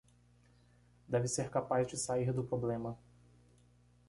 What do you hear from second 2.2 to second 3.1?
do problema